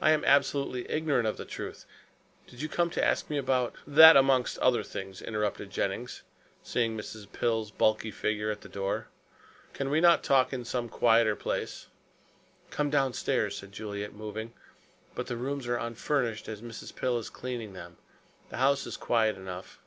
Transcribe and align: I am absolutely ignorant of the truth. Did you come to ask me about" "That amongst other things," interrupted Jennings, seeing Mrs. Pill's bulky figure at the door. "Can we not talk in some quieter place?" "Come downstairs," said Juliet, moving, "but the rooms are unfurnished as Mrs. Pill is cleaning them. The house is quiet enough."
I 0.00 0.12
am 0.12 0.24
absolutely 0.24 0.88
ignorant 0.88 1.26
of 1.26 1.38
the 1.38 1.44
truth. 1.44 1.86
Did 2.46 2.62
you 2.62 2.68
come 2.68 2.88
to 2.90 3.04
ask 3.04 3.28
me 3.28 3.36
about" 3.36 3.74
"That 3.98 4.16
amongst 4.16 4.58
other 4.60 4.84
things," 4.84 5.20
interrupted 5.20 5.70
Jennings, 5.72 6.22
seeing 6.62 6.96
Mrs. 6.96 7.32
Pill's 7.32 7.72
bulky 7.72 8.12
figure 8.12 8.48
at 8.52 8.60
the 8.60 8.68
door. 8.68 9.08
"Can 9.72 9.90
we 9.90 10.00
not 10.00 10.22
talk 10.22 10.52
in 10.52 10.64
some 10.64 10.88
quieter 10.88 11.34
place?" 11.34 11.88
"Come 12.70 12.90
downstairs," 12.90 13.56
said 13.56 13.72
Juliet, 13.72 14.12
moving, 14.12 14.52
"but 15.16 15.26
the 15.26 15.36
rooms 15.36 15.66
are 15.66 15.78
unfurnished 15.78 16.46
as 16.48 16.62
Mrs. 16.62 16.94
Pill 16.94 17.18
is 17.18 17.28
cleaning 17.28 17.72
them. 17.72 17.96
The 18.50 18.58
house 18.58 18.86
is 18.86 18.96
quiet 18.96 19.36
enough." 19.36 19.80